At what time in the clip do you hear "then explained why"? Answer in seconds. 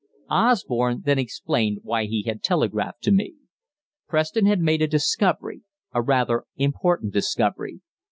1.05-2.05